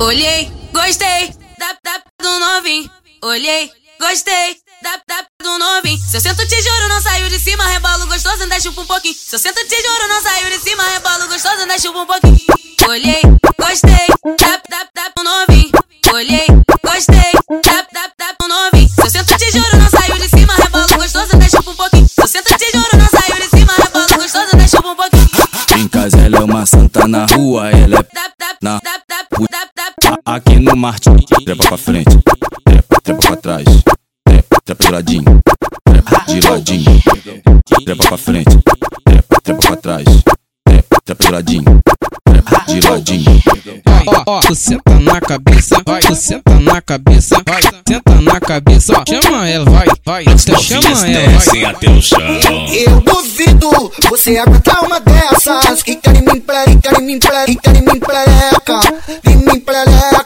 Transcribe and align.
Olhei, 0.00 0.50
gostei 0.72 1.28
da, 1.58 1.76
da 1.84 2.00
do 2.22 2.38
novinho. 2.38 2.90
Olhei, 3.22 3.70
gostei 4.00 4.56
da, 4.82 4.96
da 5.06 5.26
do 5.42 5.58
novinho. 5.58 5.98
Se 5.98 6.16
eu 6.16 6.20
sento 6.22 6.46
te 6.48 6.56
juro, 6.62 6.88
não 6.88 7.02
saiu 7.02 7.28
de 7.28 7.38
cima, 7.38 7.66
rebalo 7.66 8.06
gostoso, 8.06 8.42
anda 8.42 8.58
chupa 8.58 8.80
um 8.80 8.86
pouquinho. 8.86 9.14
Se 9.14 9.36
eu 9.36 9.38
sento 9.38 9.62
te 9.68 9.76
juro, 9.76 10.08
não 10.08 10.22
saiu 10.22 10.48
de 10.48 10.58
cima, 10.58 10.82
rebalo 10.84 11.28
gostoso, 11.28 11.62
anda 11.62 11.78
chupa 11.78 11.98
um 11.98 12.06
pouquinho. 12.06 12.38
Olhei, 12.88 13.20
gostei 13.58 14.06
da, 14.38 14.56
da, 14.70 14.88
da 14.94 15.12
do 15.14 15.22
novinho. 15.22 15.70
Olhei, 16.14 16.46
gostei 16.82 17.32
da, 17.62 17.86
da, 17.92 18.10
da 18.18 18.32
do 18.40 18.48
novinho. 18.48 18.88
Se 18.88 19.02
eu 19.02 19.10
sento 19.10 19.36
te 19.36 19.50
juro, 19.52 19.76
não 19.76 19.90
saiu 19.90 20.16
de 20.16 20.28
cima, 20.30 20.54
rebalo 20.54 20.88
gostoso, 20.96 21.36
anda 21.36 21.48
chupa 21.50 21.70
um 21.70 21.76
pouquinho. 21.76 22.08
Se 22.08 22.22
eu 22.22 22.26
sento 22.26 22.56
te 22.56 22.70
juro, 22.72 22.88
não 22.96 23.06
saiu 23.06 23.36
de 23.36 23.48
cima, 23.50 23.72
rebalo 23.74 24.08
gostoso, 24.16 24.48
anda 24.54 24.66
chupa 24.66 24.88
um 24.88 24.96
pouquinho. 24.96 25.30
Em 25.76 25.88
casa 25.88 26.16
ela 26.20 26.38
é 26.38 26.40
uma 26.40 26.64
santa 26.64 27.06
na 27.06 27.26
rua, 27.26 27.70
ela 27.70 27.98
é 27.98 28.19
A- 30.10 30.34
Aqui 30.36 30.56
no 30.58 30.76
Martin, 30.76 31.16
trepa 31.44 31.64
pra 31.68 31.76
frente, 31.76 32.18
trepa, 32.64 33.00
trepa 33.02 33.20
pra 33.20 33.36
trás, 33.36 33.64
trepa, 34.24 34.60
trepa 34.64 34.84
de 34.84 34.90
ladinho, 34.92 35.40
trepa 35.84 36.24
de 36.26 36.40
ladinho, 36.48 37.02
trepa 37.84 38.04
pra 38.08 38.16
frente, 38.16 38.58
trepa, 39.04 39.40
trepa 39.42 39.60
pra 39.60 39.76
trás, 39.76 40.04
trepa, 40.66 41.00
trepa 41.04 41.24
de 41.24 41.30
ladinho, 41.32 41.80
trepa 42.24 42.64
de 42.66 42.80
ladinho. 42.88 43.42
Ó, 44.06 44.22
ó, 44.26 44.40
tu 44.40 44.54
senta 44.54 44.98
na 44.98 45.20
cabeça, 45.20 45.76
vai, 45.86 46.00
tu 46.00 46.14
senta 46.16 46.54
na 46.58 46.80
cabeça, 46.80 47.36
vai, 47.46 47.62
senta 47.62 48.14
na 48.20 48.40
cabeça, 48.40 48.92
ó, 48.98 49.04
chama 49.06 49.48
ela, 49.48 49.70
vai, 49.70 49.86
vai, 50.04 50.24
tu 50.24 50.62
chama 50.62 50.86
ela, 50.88 51.20
vai. 51.20 51.28
descem 51.28 51.64
até 51.64 51.90
o 51.90 52.02
chão. 52.02 52.18
Eu 52.72 53.00
duvido 53.00 53.92
você 54.08 54.38
aguentar 54.38 54.82
uma 54.84 54.98
dessas. 55.00 55.82
Quica 55.82 56.10
em 56.10 56.22
mim, 56.22 56.40
prerica 56.40 57.00
em 57.00 57.04
mim, 57.04 57.18
prerica 57.18 57.70
em 57.70 57.80
mim, 57.82 58.00
prereca. 58.00 58.80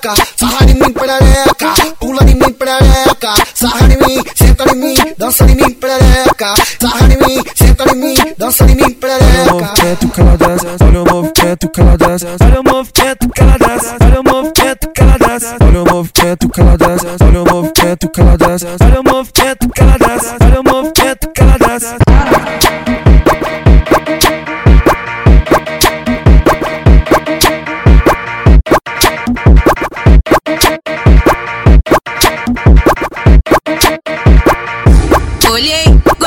Prereca. 0.04 0.14
Sarra 0.36 0.70
em 0.70 0.74
mim, 0.74 0.92
prereca. 0.92 1.94
Pula 1.98 2.22
em 2.24 2.34
mim, 2.34 2.52
prereca. 2.52 3.34
Sarra 3.55 3.86
em 3.86 4.06
mim, 4.06 4.22
senta 4.34 4.70
em 4.70 4.77
mim, 4.77 4.94
dança 5.16 5.44
em 5.44 5.55
mim, 5.55 5.70
prereca. 5.70 6.55
Sarra 6.78 7.06
em 7.06 7.27
mim, 7.27 7.42
senta 7.55 7.91
em 7.91 7.97
mim, 7.97 8.14
dança 8.36 8.64
em 8.64 8.75
mim, 8.75 8.98
Olha 9.02 9.52
o 9.55 9.55
movimento 9.55 10.08
que 10.10 10.20
ela 10.20 10.36
desce, 10.36 10.66
olha 10.78 11.00
o 11.00 11.05
movimento 11.05 11.69
que 11.70 11.80
ela 11.80 11.97
desce, 11.97 12.27
olha 12.27 12.60
o 12.60 12.64
movimento 12.64 13.28
que 13.30 13.41
ela 13.41 13.58
desce, 13.58 13.97
olha 14.00 14.20
o 14.20 14.25
movimento 14.25 14.88
que 14.91 15.00
ela 15.00 15.19
desce, 15.19 15.56
olha 15.60 15.80
o 15.80 15.94
movimento 15.94 16.48
que 16.50 16.60
ela 16.60 16.77
desce, 16.77 17.06
olha 17.25 17.41
o 17.41 17.55
movimento 17.55 18.08
que 18.10 18.20
ela 18.20 18.36
desce, 18.36 18.66
olha 18.80 19.00
o 19.00 19.05
movimento 19.05 19.69
que 19.70 19.80
ela 19.80 19.97
olha 20.41 20.60
o 20.60 20.64
movimento 20.64 21.28
que 21.34 21.41
ela. 21.41 22.13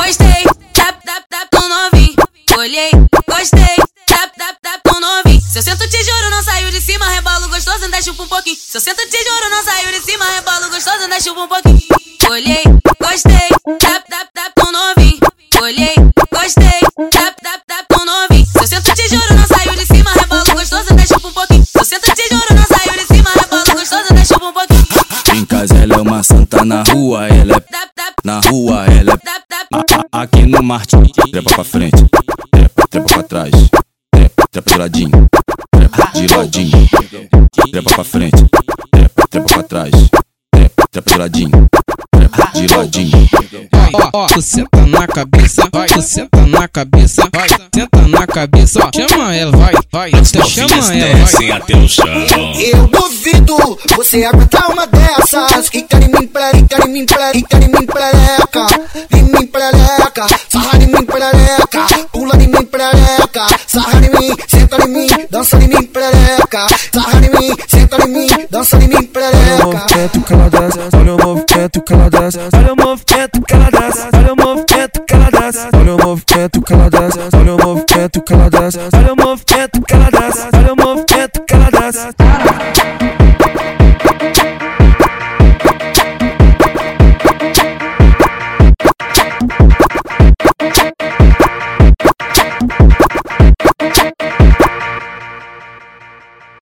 Gostei 0.08 0.42
da, 0.74 0.90
da, 1.04 1.22
da 1.30 1.44
do 1.52 1.68
novinho. 1.68 2.14
Olhei, 2.56 2.90
gostei 3.28 3.76
da, 4.08 4.24
da, 4.38 4.56
da 4.62 4.80
do 4.82 5.00
novinho. 5.00 5.42
Se 5.42 5.58
eu 5.58 5.62
sento 5.62 5.86
te 5.86 6.02
juro, 6.02 6.30
não 6.30 6.42
saiu 6.42 6.70
de 6.70 6.80
cima, 6.80 7.06
rebalo 7.10 7.46
gostoso, 7.50 7.84
anda 7.84 8.00
chupa 8.00 8.22
um 8.22 8.28
pouquinho. 8.28 8.56
Se 8.56 8.78
eu 8.78 8.80
sento 8.80 9.06
te 9.06 9.18
juro, 9.18 9.50
não 9.50 9.62
saiu 9.62 9.92
de 9.92 10.00
cima, 10.00 10.24
rebalo 10.24 10.70
gostoso, 10.70 11.04
anda 11.04 11.20
chupa 11.20 11.42
um 11.42 11.48
pouquinho. 11.48 11.82
Olhei, 12.30 12.62
gostei 12.98 13.48
da, 13.82 13.98
da, 14.08 14.28
da 14.34 14.48
do 14.56 14.72
novinho. 14.72 15.18
Olhei, 15.60 15.94
gostei 16.32 16.80
da, 17.12 17.34
da, 17.42 17.60
da 17.68 17.96
do 17.96 18.04
novinho. 18.06 18.46
Se 18.46 18.60
eu 18.60 18.66
sento 18.66 18.94
te 18.94 19.08
juro, 19.08 19.34
não 19.34 19.46
saiu 19.46 19.74
de 19.74 19.86
cima, 19.86 20.10
rebalo 20.12 20.44
gostoso, 20.54 20.90
anda 20.90 21.06
chupa 21.06 21.28
um 21.28 21.32
pouquinho. 21.32 21.66
Se 21.66 21.78
eu 21.78 21.84
sento 21.84 22.14
te 22.14 22.28
juro, 22.30 22.54
não 22.54 22.64
saiu 22.64 22.92
de 22.94 23.14
cima, 23.14 23.30
rebalo 23.34 23.72
gostoso, 23.74 24.04
anda 24.10 24.24
chupa 24.24 24.46
um 24.46 24.52
pouquinho. 24.54 24.86
Em 25.34 25.44
casa 25.44 25.76
ela 25.76 25.96
é 25.96 26.00
uma 26.00 26.22
santa 26.22 26.64
na 26.64 26.82
rua, 26.82 27.28
ela 27.28 27.56
é 27.56 27.78
na 28.24 28.40
rua, 28.40 28.86
ela 28.86 29.12
é 29.12 29.37
Aqui 30.18 30.44
no 30.46 30.60
Martin, 30.64 31.04
trepa 31.30 31.48
pra 31.54 31.62
frente, 31.62 32.04
trepa, 32.50 32.88
trepa 32.90 33.06
pra 33.06 33.22
trás, 33.22 33.52
trepa, 34.10 34.48
trepa 34.50 34.70
de 34.72 34.78
ladinho, 34.78 35.28
trepa 35.70 36.10
de 36.12 36.26
ladinho, 36.34 36.88
trepa 37.70 37.90
pra 37.94 38.02
frente, 38.02 38.44
trepa, 38.90 39.28
trepa 39.30 39.46
pra 39.46 39.62
trás, 39.62 39.92
trepa, 40.50 40.88
trepa 40.90 41.10
de 41.12 41.18
ladinho, 41.18 41.68
trepa 42.10 42.50
de 42.52 42.66
ladinho. 42.74 43.28
Ó, 43.94 44.10
ó, 44.12 44.26
tu 44.26 44.42
senta 44.42 44.84
na 44.86 45.06
cabeça, 45.06 45.68
vai, 45.72 45.86
tu 45.86 46.02
senta 46.02 46.46
na 46.46 46.66
cabeça, 46.66 47.28
vai, 47.32 47.48
senta 47.48 48.08
na 48.08 48.26
cabeça, 48.26 48.80
ó, 48.84 48.90
chama 49.08 49.34
ela, 49.36 49.56
vai, 49.56 49.74
vai, 49.92 50.10
tu 50.10 50.48
chama 50.48 50.94
ela, 50.96 51.26
vai. 51.26 51.50
até 51.52 51.76
o 51.76 51.88
chão. 51.88 52.06
Eu 52.56 52.88
duvido 52.88 53.78
você 53.96 54.24
aguentar 54.24 54.70
uma 54.70 54.86
dessas. 54.86 55.68
Quica 55.68 55.96
em 55.98 56.08
mim, 56.08 56.26
prerica 56.26 56.86
em 56.86 56.92
mim, 56.92 57.06
prerica 57.06 57.56
em 57.56 57.68
mim, 57.68 57.86
prereca. 57.86 58.66
Sarra 63.78 64.04
em 64.04 64.10
mim, 64.10 64.36
senta 64.48 64.84
em 64.84 64.88
mim, 64.88 65.08
dança 65.30 65.56
em 65.56 65.68
mim, 65.68 65.82
prereca. 65.84 66.66
Sarra 66.92 67.18
em 67.18 67.30
mim, 67.30 67.56
senta 67.68 68.04
em 68.04 68.10
mim, 68.10 68.28
dança 68.50 68.76
em 68.76 68.88
mim, 68.88 69.10
Olha 69.14 69.66
o 69.66 69.68
movimento 69.68 70.20
que 70.24 70.32
ela 70.32 70.50
desce, 70.50 70.78
olha 70.92 71.12
o 71.12 71.16
movimento 71.16 71.82
que 71.82 71.94
ela 71.94 72.10
desce, 72.10 72.38
olha 72.52 72.72
o 72.72 72.76
movimento 72.76 73.40
que 73.46 73.54
ela 73.54 73.70
desce, 73.70 74.08
olha 74.12 74.32
o 74.32 74.36
movimento 74.36 75.02
que 75.04 75.14
ela 75.14 75.30
desce, 75.30 75.68
olha 75.72 75.94
o 75.94 75.96
movimento 75.96 76.62
que 76.62 76.72
ela 76.72 76.90
desce, 76.90 77.18
olha 77.36 77.54
o 77.54 77.56
movimento 77.56 78.22
que 78.22 78.34
ela 78.34 78.50
desce, 78.50 78.78
olha 78.96 79.12
o 79.12 79.16
movimento 79.16 79.82
que 79.86 79.94
ela 79.94 80.10
desce, 80.10 80.48
olha 80.52 80.72
o 80.72 80.76
movimento 80.76 81.44
que 81.46 81.54
ela 81.54 81.70
desce. 81.70 83.17